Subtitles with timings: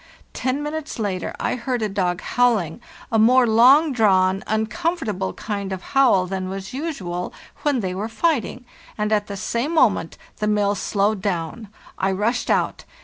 [0.33, 5.83] Ten minutes later I heard a dog howling, a more long drawn, uncomfortable kind of
[5.93, 7.31] howl than was usual
[7.61, 8.65] when they were fighting,
[8.97, 11.67] and at the same moment the mill slowed down.
[11.99, 12.83] I rushed out.